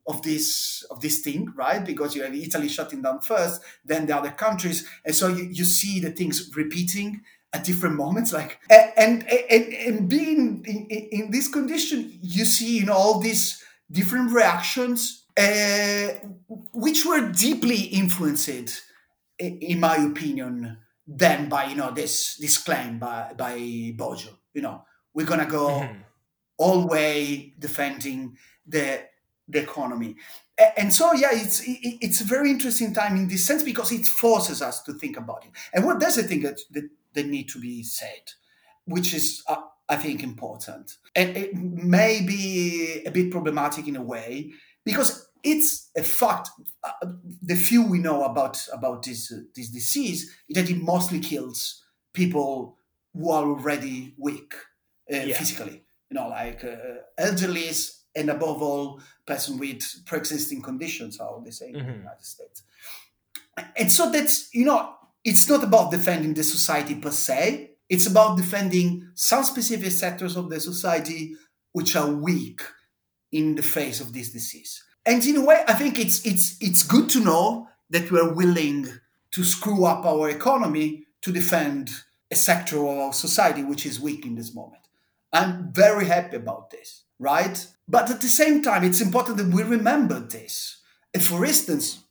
[0.07, 1.85] of this of this thing, right?
[1.85, 5.65] Because you have Italy shutting down first, then the other countries, and so you, you
[5.65, 7.21] see the things repeating
[7.53, 12.85] at different moments, like and and and being in, in this condition, you see you
[12.85, 16.07] know all these different reactions, uh,
[16.73, 18.81] which were deeply influenced
[19.39, 24.29] in my opinion, than by you know this this claim by by Bojo.
[24.53, 25.99] You know, we're gonna go mm-hmm.
[26.57, 29.03] all way defending the
[29.47, 30.15] the economy,
[30.77, 34.61] and so yeah, it's it's a very interesting time in this sense because it forces
[34.61, 35.51] us to think about it.
[35.73, 38.33] And what does a thing that that, that need to be said,
[38.85, 39.43] which is.
[39.47, 39.57] Uh,
[39.89, 44.53] I think important, and it may be a bit problematic in a way
[44.85, 46.49] because it's a fact.
[46.83, 47.07] Uh,
[47.41, 51.83] the few we know about about this uh, this disease is that it mostly kills
[52.13, 52.77] people
[53.13, 54.53] who are already weak
[55.11, 55.37] uh, yeah.
[55.37, 55.83] physically.
[56.09, 57.69] You know, like uh, elderly
[58.15, 61.79] and above all, person with pre-existing conditions, how they say mm-hmm.
[61.79, 61.93] in the.
[61.93, 62.63] United States.
[63.77, 64.93] And so that's you know,
[65.23, 67.71] it's not about defending the society per se.
[67.89, 71.35] It's about defending some specific sectors of the society
[71.73, 72.61] which are weak
[73.31, 74.83] in the face of this disease.
[75.05, 78.87] And in a way, I think it's it's it's good to know that we're willing
[79.31, 81.89] to screw up our economy to defend
[82.29, 84.81] a sector of our society which is weak in this moment.
[85.33, 87.65] I'm very happy about this, right?
[87.87, 90.81] But at the same time, it's important that we remember this.
[91.13, 92.03] And for instance,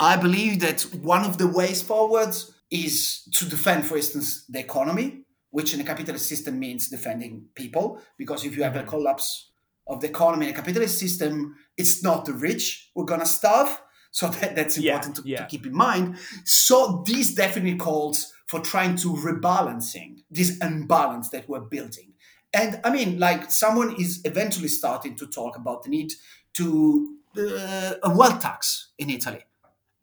[0.00, 2.34] I believe that one of the ways forward
[2.70, 8.00] is to defend, for instance, the economy, which in a capitalist system means defending people.
[8.16, 8.88] Because if you have a mm-hmm.
[8.88, 9.50] collapse
[9.86, 13.80] of the economy in a capitalist system, it's not the rich we're gonna starve.
[14.10, 15.38] So that, that's important yeah, to, yeah.
[15.40, 16.16] to, keep in mind.
[16.42, 22.14] So this definitely calls for trying to rebalancing this imbalance that we're building.
[22.54, 26.14] And I mean, like someone is eventually starting to talk about the need
[26.54, 29.44] to uh, a wealth tax in Italy.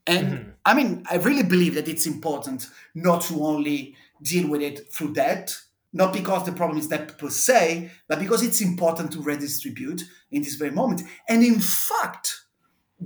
[0.07, 0.49] And mm-hmm.
[0.65, 5.13] I mean, I really believe that it's important not to only deal with it through
[5.13, 5.55] debt,
[5.93, 10.41] not because the problem is that per se, but because it's important to redistribute in
[10.41, 11.01] this very moment.
[11.27, 12.45] And in fact,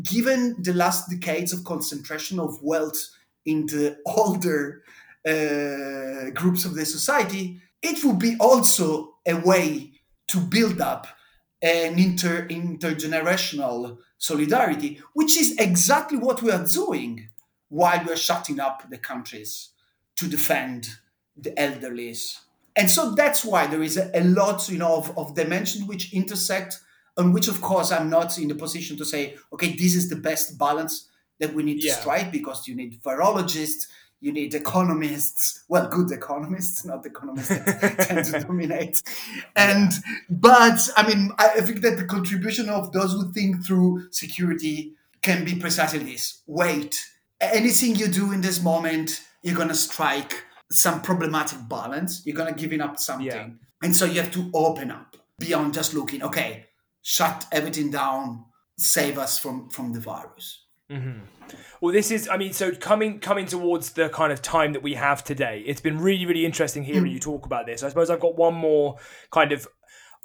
[0.02, 2.98] given the last decades of concentration of wealth
[3.46, 4.84] in the older
[5.28, 9.92] uh, groups of the society, it would be also a way
[10.28, 11.08] to build up
[11.62, 17.30] an inter intergenerational solidarity, which is exactly what we are doing
[17.70, 19.70] while we're shutting up the countries
[20.18, 20.90] to defend
[21.36, 22.14] the elderly
[22.76, 26.14] and so that's why there is a, a lot you know of, of dimensions which
[26.14, 26.80] intersect
[27.18, 30.16] on which of course i'm not in the position to say okay this is the
[30.16, 31.96] best balance that we need to yeah.
[31.96, 33.88] strike because you need virologists
[34.22, 39.02] you need economists well good economists not economists that tend to dominate
[39.56, 39.92] and
[40.30, 45.46] but i mean I think that the contribution of those who think through security can
[45.46, 47.00] be precisely this wait
[47.40, 52.26] anything you do in this moment you're going to strike some problematic balance.
[52.26, 53.50] You're gonna giving up something, yeah.
[53.82, 56.24] and so you have to open up beyond just looking.
[56.24, 56.66] Okay,
[57.02, 58.46] shut everything down,
[58.78, 60.66] save us from from the virus.
[60.92, 61.20] Mm-hmm.
[61.82, 64.96] Well, this is, I mean, so coming coming towards the kind of time that we
[64.96, 67.14] have today, it's been really, really interesting hearing mm.
[67.14, 67.84] you talk about this.
[67.84, 68.98] I suppose I've got one more
[69.32, 69.68] kind of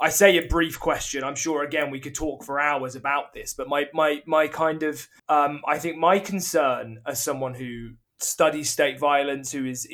[0.01, 1.23] I say a brief question.
[1.23, 4.83] I'm sure again we could talk for hours about this, but my my my kind
[4.83, 9.87] of um, I think my concern as someone who studies state violence, who is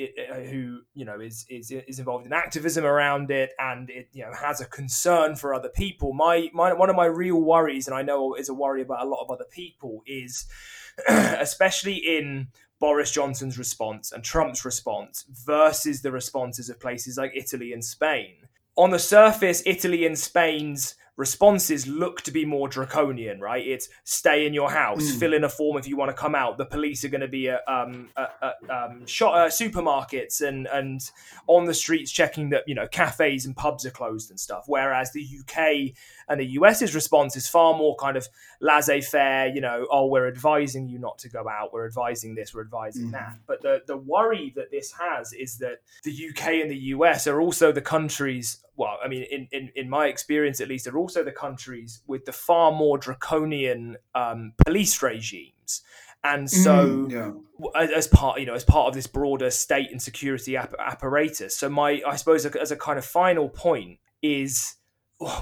[0.50, 4.33] who you know is is is involved in activism around it, and it you know
[4.33, 6.12] has a concern for other people.
[6.12, 9.09] My my one of my real worries, and I know is a worry about a
[9.09, 10.46] lot of other people, is
[11.09, 17.72] especially in Boris Johnson's response and Trump's response versus the responses of places like Italy
[17.72, 18.37] and Spain.
[18.76, 23.64] On the surface, Italy and Spain's responses look to be more draconian, right?
[23.64, 25.18] It's stay in your house, mm.
[25.18, 26.56] fill in a form if you want to come out.
[26.56, 30.66] The police are going to be at, um, at, at um, shop, uh, supermarkets and
[30.66, 31.02] and
[31.46, 34.64] on the streets checking that you know cafes and pubs are closed and stuff.
[34.66, 35.94] Whereas the UK
[36.30, 38.26] and the US's response is far more kind of
[38.60, 39.48] laissez faire.
[39.48, 41.72] You know, oh, we're advising you not to go out.
[41.72, 42.54] We're advising this.
[42.54, 43.12] We're advising mm.
[43.12, 43.38] that.
[43.46, 47.40] But the the worry that this has is that the UK and the US are
[47.40, 51.22] also the countries well, I mean, in, in, in my experience at least, are also
[51.22, 55.82] the countries with the far more draconian um, police regimes.
[56.24, 57.86] And mm, so, mm, yeah.
[57.94, 61.56] as part you know, as part of this broader state and security ap- apparatus.
[61.56, 64.76] So, my I suppose as a kind of final point is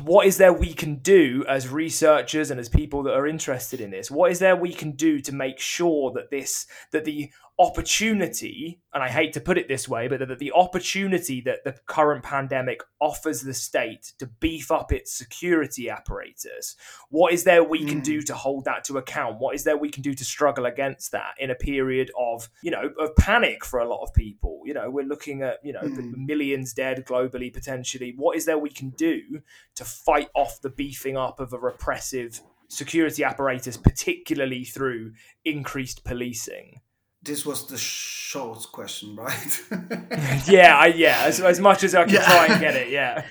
[0.03, 3.91] what is there we can do as researchers and as people that are interested in
[3.91, 4.11] this?
[4.11, 9.03] What is there we can do to make sure that this that the opportunity, and
[9.03, 12.83] I hate to put it this way, but that the opportunity that the current pandemic
[13.01, 16.77] offers the state to beef up its security apparatus,
[17.11, 17.89] what is there we mm.
[17.89, 18.25] can do hmm.
[18.27, 19.41] to hold that to account?
[19.41, 22.71] What is there we can do to struggle against that in a period of, you
[22.71, 24.63] know, of panic for a lot of people?
[24.65, 26.13] You know, we're looking at, you know, mm.
[26.17, 28.15] millions dead globally potentially.
[28.17, 29.41] What is there we can do
[29.75, 36.81] to fight off the beefing up of a repressive security apparatus, particularly through increased policing?
[37.23, 39.63] This was the short question, right?
[40.49, 41.23] yeah, I, yeah.
[41.25, 42.25] As, as much as I can yeah.
[42.25, 43.27] try and get it, yeah.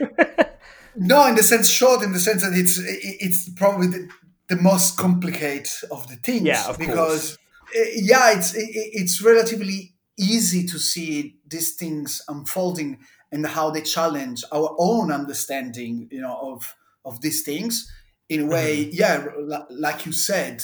[0.96, 4.10] no, in the sense short, in the sense that it's it's probably the,
[4.50, 6.44] the most complicated of the things.
[6.44, 7.38] Yeah, of because course.
[7.76, 13.00] Eh, yeah, it's it's relatively easy to see these things unfolding
[13.32, 17.92] and how they challenge our own understanding, you know, of of these things.
[18.30, 18.96] In a way, mm-hmm.
[18.96, 20.62] yeah, like you said,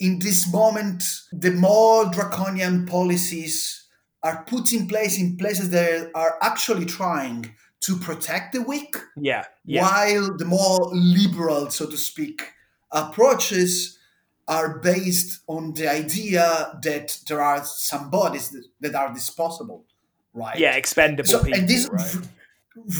[0.00, 3.86] in this moment, the more draconian policies
[4.22, 8.96] are put in place in places that are actually trying to protect the weak.
[9.16, 9.44] Yeah.
[9.64, 9.82] yeah.
[9.82, 12.42] While the more liberal, so to speak,
[12.90, 13.98] approaches
[14.48, 19.84] are based on the idea that there are some bodies that, that are disposable,
[20.34, 20.58] right?
[20.58, 22.16] Yeah, expendable so, people, And this right?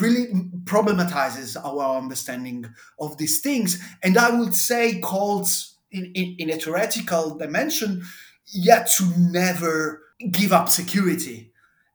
[0.01, 0.29] really
[0.65, 2.67] problematizes our understanding
[2.99, 3.83] of these things.
[4.03, 8.03] And I would say calls in, in, in a theoretical dimension,
[8.47, 11.51] yet to never give up security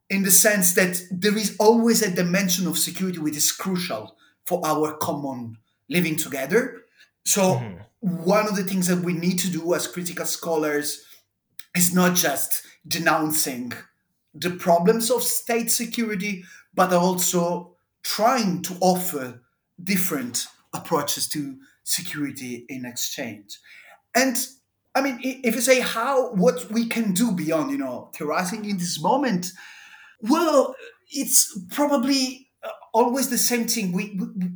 [0.10, 4.62] in the sense that there is always a dimension of security which is crucial for
[4.66, 5.58] our common
[5.90, 6.84] living together.
[7.26, 7.78] So, mm-hmm.
[8.24, 11.04] one of the things that we need to do as critical scholars
[11.76, 13.74] is not just denouncing
[14.34, 19.42] the problems of state security, but also trying to offer
[19.82, 23.58] different approaches to security in exchange.
[24.16, 24.38] And
[24.96, 28.78] I mean, if you say how, what we can do beyond, you know, theorizing in
[28.78, 29.52] this moment,
[30.22, 30.74] well,
[31.12, 33.92] it's probably uh, always the same thing.
[33.92, 34.52] We, we,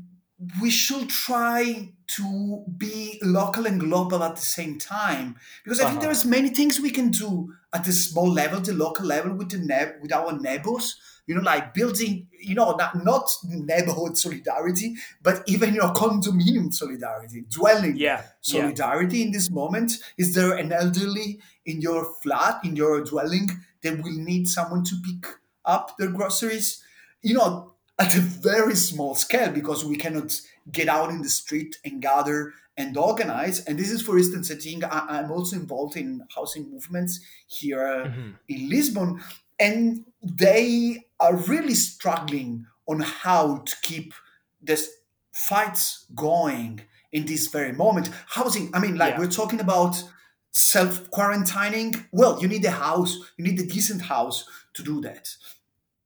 [0.62, 5.92] we should try to be local and global at the same time because I uh-huh.
[5.92, 9.52] think there's many things we can do at the small level, the local level, with
[9.52, 10.98] the ne- with our neighbors
[11.30, 16.74] you know, like building, you know, not, not neighborhood solidarity, but even, you know, condominium
[16.74, 19.26] solidarity, dwelling yeah, solidarity yeah.
[19.26, 19.92] in this moment.
[20.18, 23.48] Is there an elderly in your flat, in your dwelling,
[23.84, 25.32] that will need someone to pick
[25.66, 26.84] up their groceries?
[27.22, 31.78] You know, at a very small scale because we cannot get out in the street
[31.86, 33.64] and gather and organize.
[33.66, 38.06] And this is, for instance, a thing I, am also involved in housing movements here
[38.08, 38.30] mm-hmm.
[38.48, 39.22] in Lisbon.
[39.60, 44.14] And they are really struggling on how to keep
[44.62, 44.90] this
[45.32, 48.10] fights going in this very moment.
[48.28, 49.20] Housing, I mean, like yeah.
[49.20, 50.04] we're talking about
[50.52, 52.06] self quarantining.
[52.12, 55.30] Well, you need a house, you need a decent house to do that.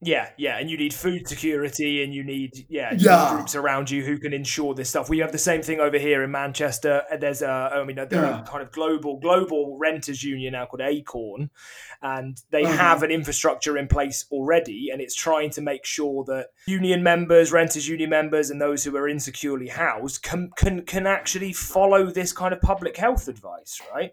[0.06, 3.30] Yeah, yeah, and you need food security, and you need yeah, you yeah.
[3.30, 5.10] Need groups around you who can ensure this stuff.
[5.10, 7.04] We have the same thing over here in Manchester.
[7.20, 8.40] There's a, I mean, there yeah.
[8.40, 11.50] are kind of global global renters union now called Acorn,
[12.02, 12.76] and they uh-huh.
[12.76, 17.52] have an infrastructure in place already, and it's trying to make sure that union members,
[17.52, 22.34] renters union members, and those who are insecurely housed can can can actually follow this
[22.34, 24.12] kind of public health advice, right?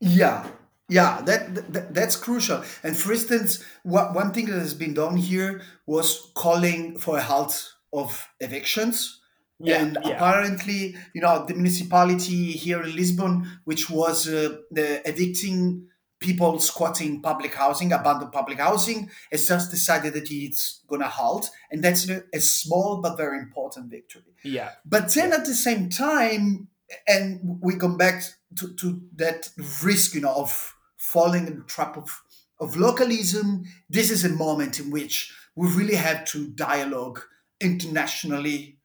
[0.00, 0.48] Yeah,
[0.88, 2.62] yeah, that, that, that's crucial.
[2.82, 7.22] And for instance, what, one thing that has been done here was calling for a
[7.22, 9.20] halt of evictions
[9.60, 10.10] Yeah, and yeah.
[10.10, 15.88] apparently, you know, the municipality here in Lisbon, which was uh, the evicting
[16.20, 21.50] people squatting public housing, abandoned public housing, has just decided that it's going to halt.
[21.70, 24.34] And that's a, a, small but very important victory.
[24.42, 24.70] Yeah.
[24.84, 25.36] But then yeah.
[25.36, 26.68] at the same time,
[27.06, 28.22] and we come back
[28.58, 29.50] to, to that
[29.82, 30.74] risk, you know, of
[31.12, 32.22] falling in the trap of,
[32.60, 33.64] of localism.
[33.88, 37.20] This is a moment in which we really have to dialogue
[37.60, 38.78] internationally.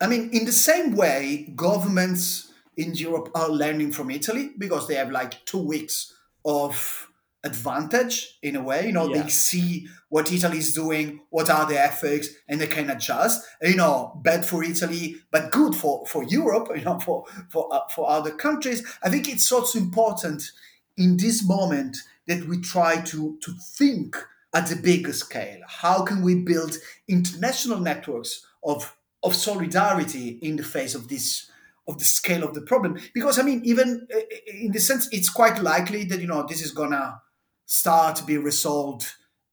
[0.00, 4.94] I mean, in the same way, governments in Europe are learning from Italy because they
[4.94, 7.08] have like two weeks of
[7.44, 8.86] advantage in a way.
[8.86, 9.22] You know, yeah.
[9.22, 13.44] they see what Italy is doing, what are the efforts, and they can adjust.
[13.60, 16.68] You know, bad for Italy, but good for, for Europe.
[16.76, 18.86] You know, for for uh, for other countries.
[19.02, 20.50] I think it's also important
[20.98, 21.96] in this moment
[22.26, 24.16] that we try to to think
[24.54, 25.60] at the bigger scale.
[25.66, 26.76] How can we build
[27.06, 31.50] international networks of of solidarity in the face of this
[31.88, 35.30] of the scale of the problem because i mean even uh, in the sense it's
[35.30, 37.20] quite likely that you know this is gonna
[37.66, 39.06] start to be resolved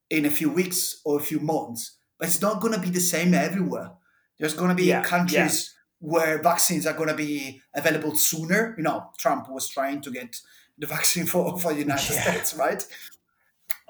[0.10, 3.34] in a few weeks or a few months but it's not gonna be the same
[3.34, 3.92] everywhere
[4.38, 6.12] there's gonna be yeah, countries yeah.
[6.12, 10.36] where vaccines are gonna be available sooner you know trump was trying to get
[10.78, 12.22] the vaccine for for the united yeah.
[12.22, 12.86] states right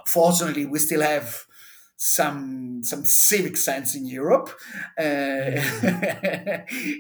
[0.06, 1.46] fortunately we still have
[1.98, 4.50] some some civic sense in Europe
[5.00, 5.02] uh,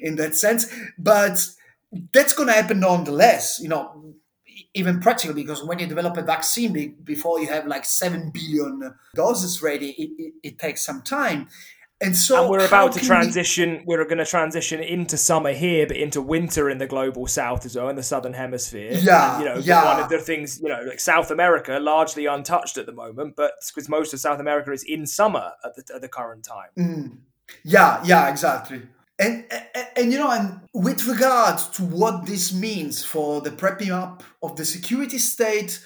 [0.01, 0.73] in that sense.
[0.97, 1.45] But
[2.13, 3.59] that's going to happen nonetheless.
[3.61, 4.15] You know,
[4.73, 9.61] even practically because when you develop a vaccine before you have like 7 billion doses
[9.61, 11.47] ready it, it, it takes some time
[12.01, 13.83] and so and we're about to transition.
[13.85, 13.95] We...
[13.95, 17.75] are going to transition into summer here, but into winter in the global south as
[17.75, 18.91] well, in the southern hemisphere.
[18.93, 19.85] Yeah, you know, yeah.
[19.85, 23.53] one of the things, you know, like South America, largely untouched at the moment, but
[23.67, 26.69] because most of South America is in summer at the, at the current time.
[26.77, 27.17] Mm.
[27.63, 28.81] Yeah, yeah, exactly.
[29.17, 33.91] And, and, and you know, and with regard to what this means for the prepping
[33.91, 35.81] up of the security state,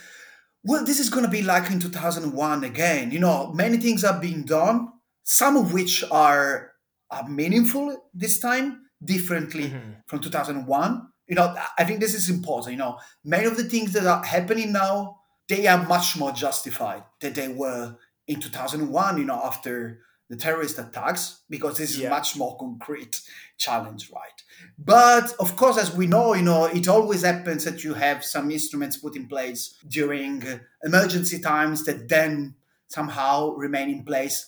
[0.64, 3.12] well, this is going to be like in 2001 again.
[3.12, 4.93] You know, many things are being done
[5.30, 6.71] some of which are,
[7.11, 9.91] are meaningful this time, differently mm-hmm.
[10.07, 11.07] from 2001.
[11.27, 12.71] You know, I think this is important.
[12.71, 17.03] You know, many of the things that are happening now, they are much more justified
[17.21, 17.95] than they were
[18.27, 19.99] in 2001, you know, after
[20.32, 22.09] the terrorist attacks, because this is yeah.
[22.09, 23.21] much more concrete
[23.59, 24.41] challenge, right?
[24.80, 28.49] But of course, as we know, you know, it always happens that you have some
[28.49, 30.43] instruments put in place during
[30.84, 32.55] emergency times that then
[32.88, 34.47] somehow remain in place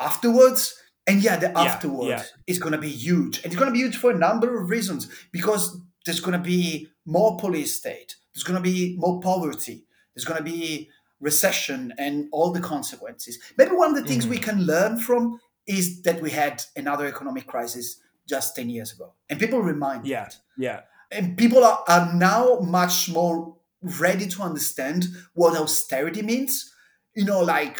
[0.00, 0.74] afterwards.
[1.06, 2.22] And yeah, the yeah, afterward yeah.
[2.46, 3.38] is going to be huge.
[3.38, 6.38] And it's going to be huge for a number of reasons because there's going to
[6.38, 9.84] be more police state, there's going to be more poverty,
[10.14, 10.88] there's going to be
[11.20, 13.38] recession and all the consequences.
[13.56, 14.34] Maybe one of the things mm-hmm.
[14.34, 19.14] we can learn from is that we had another economic crisis just 10 years ago.
[19.28, 20.36] And people remind Yeah, that.
[20.58, 20.80] yeah.
[21.10, 26.72] And people are, are now much more ready to understand what austerity means.
[27.14, 27.78] You know, like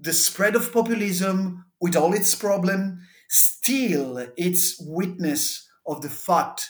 [0.00, 6.68] the spread of populism with all its problem still it's witness of the fact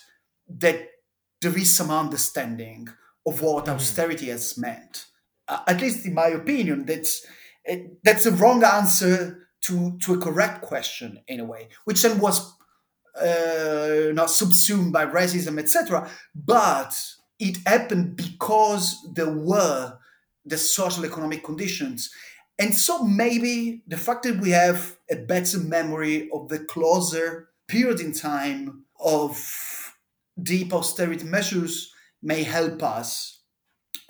[0.48, 0.88] that
[1.40, 2.88] there is some understanding
[3.26, 3.74] of what mm-hmm.
[3.74, 5.06] austerity has meant
[5.48, 7.24] uh, at least in my opinion that's
[7.64, 12.18] it, that's a wrong answer to to a correct question in a way which then
[12.18, 12.52] was
[13.20, 16.92] uh, not subsumed by racism etc but
[17.38, 19.96] it happened because there were
[20.44, 22.10] the social economic conditions
[22.60, 28.00] and so maybe the fact that we have a better memory of the closer period
[28.00, 29.96] in time of
[30.40, 31.92] deep austerity measures
[32.22, 33.40] may help us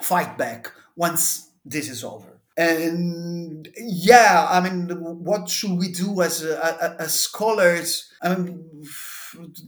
[0.01, 2.41] fight back once this is over.
[2.57, 8.11] And yeah, I mean, what should we do as uh, uh, as scholars?
[8.21, 8.85] I mean,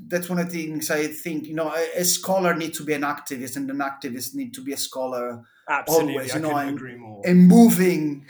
[0.09, 1.47] that's one of the things I think.
[1.47, 4.65] You know, a, a scholar needs to be an activist, and an activist needs to
[4.65, 6.35] be a scholar Absolutely, always.
[6.35, 7.23] You know, and, agree more.
[7.25, 8.27] and moving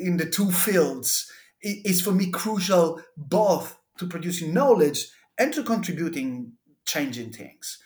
[0.00, 1.30] in the two fields
[1.62, 5.06] is for me crucial both to producing knowledge
[5.38, 6.52] and to contributing
[6.86, 7.78] changing things.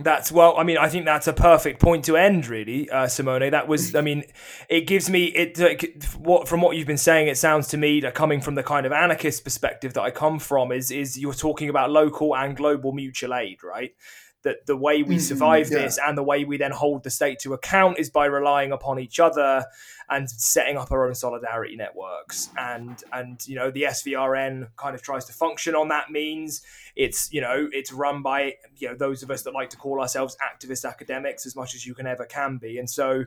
[0.00, 0.56] That's well.
[0.58, 3.50] I mean, I think that's a perfect point to end, really, uh, Simone.
[3.50, 3.94] That was.
[3.94, 4.24] I mean,
[4.68, 6.04] it gives me it.
[6.16, 8.86] what from what you've been saying, it sounds to me that coming from the kind
[8.86, 12.90] of anarchist perspective that I come from is is you're talking about local and global
[12.90, 13.94] mutual aid, right?
[14.42, 15.82] That the way we mm-hmm, survive mm-hmm, yeah.
[15.82, 18.98] this and the way we then hold the state to account is by relying upon
[18.98, 19.64] each other
[20.10, 22.50] and setting up our own solidarity networks.
[22.58, 26.62] And and you know the SVRN kind of tries to function on that means.
[26.96, 30.00] It's you know it's run by you know those of us that like to call
[30.00, 33.24] ourselves activist academics as much as you can ever can be, and so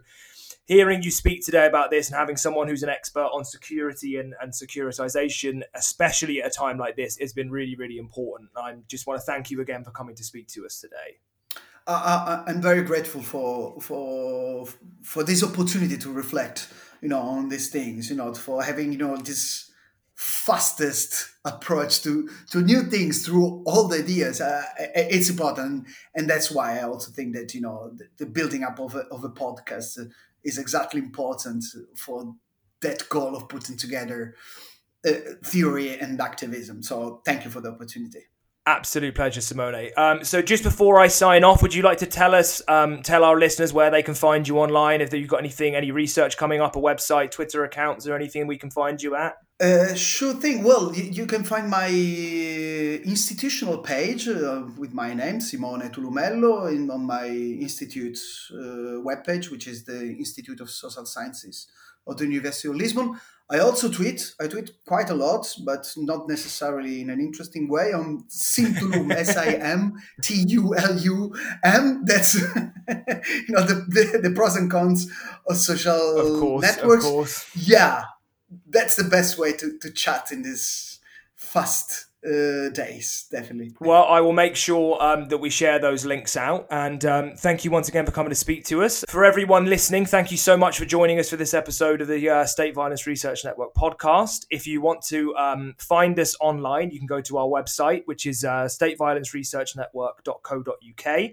[0.67, 4.35] hearing you speak today about this and having someone who's an expert on security and,
[4.41, 8.49] and securitization, especially at a time like this, has been really, really important.
[8.55, 11.19] I just want to thank you again for coming to speak to us today.
[11.87, 14.67] Uh, I'm very grateful for for
[15.03, 16.67] for this opportunity to reflect,
[17.01, 18.09] you know, on these things.
[18.09, 19.71] You know, for having you know this
[20.13, 24.41] fastest approach to to new things through all the ideas.
[24.41, 28.63] Uh, it's important, and that's why I also think that you know the, the building
[28.63, 29.97] up of a, of a podcast
[30.43, 31.63] is exactly important
[31.95, 32.35] for
[32.81, 34.35] that goal of putting together
[35.07, 35.13] uh,
[35.43, 36.83] theory and activism.
[36.83, 38.25] So thank you for the opportunity.
[38.67, 39.91] Absolute pleasure, Simone.
[39.95, 43.23] Um, so, just before I sign off, would you like to tell us, um, tell
[43.23, 44.99] our listeners where they can find you online?
[44.99, 48.57] If you've got anything, any research coming up, a website, Twitter accounts, or anything we
[48.57, 49.35] can find you at?
[49.57, 50.65] Uh, sure thing.
[50.65, 57.05] Well, you, can find my institutional page uh, with my name, Simone Tulumello, in, on
[57.05, 58.19] my institute
[58.51, 61.67] uh, webpage, which is the Institute of Social Sciences
[62.05, 63.17] of the University of Lisbon.
[63.49, 64.33] I also tweet.
[64.41, 67.93] I tweet quite a lot, but not necessarily in an interesting way.
[67.93, 71.33] On Simtulum, S I M T U L U
[71.63, 72.03] M.
[72.05, 72.41] That's you
[73.49, 75.09] know the, the, the pros and cons
[75.47, 77.05] of social of course, networks.
[77.05, 77.49] Of course.
[77.55, 78.03] Yeah,
[78.69, 80.99] that's the best way to, to chat in this
[81.35, 83.73] fast uh, days, definitely.
[83.79, 86.67] Well, I will make sure um, that we share those links out.
[86.71, 89.05] And um, thank you once again for coming to speak to us.
[89.07, 92.27] For everyone listening, thank you so much for joining us for this episode of the
[92.29, 94.47] uh, State Violence Research Network podcast.
[94.49, 98.25] If you want to um, find us online, you can go to our website, which
[98.25, 101.29] is uh, stateviolenceresearchnetwork.co.uk.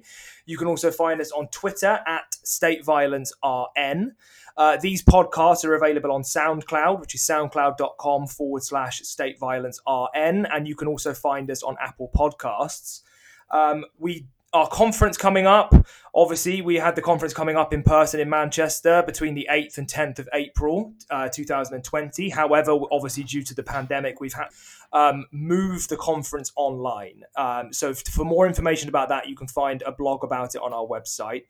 [0.47, 4.12] You can also find us on Twitter at StateViolenceRN.
[4.57, 10.47] Uh, these podcasts are available on SoundCloud, which is soundcloud.com forward slash state violence RN.
[10.47, 13.03] And you can also find us on Apple Podcasts.
[13.51, 15.75] Um, we our conference coming up.
[16.17, 19.89] Obviously, we had the conference coming up in person in Manchester between the 8th and
[19.89, 22.29] 10th of April, uh, 2020.
[22.29, 24.47] However, obviously, due to the pandemic, we've had
[24.93, 27.25] um, move the conference online.
[27.37, 30.73] Um, so, for more information about that, you can find a blog about it on
[30.73, 31.47] our website.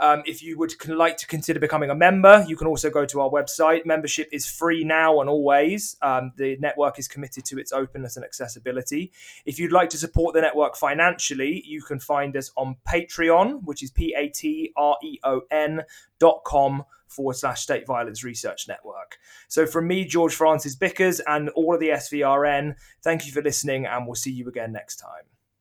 [0.00, 3.20] Um, if you would like to consider becoming a member, you can also go to
[3.20, 3.84] our website.
[3.84, 5.96] Membership is free now and always.
[6.02, 9.12] Um, the network is committed to its openness and accessibility.
[9.44, 13.82] If you'd like to support the network financially, you can find us on Patreon, which
[13.82, 15.82] is P A T R E O N
[16.18, 19.18] dot com forward slash state violence research network.
[19.48, 23.86] So, from me, George Francis Bickers, and all of the SVRN, thank you for listening,
[23.86, 25.37] and we'll see you again next time.